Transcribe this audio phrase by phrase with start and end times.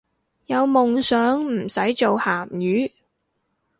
[0.47, 2.91] 有夢想唔使做鹹魚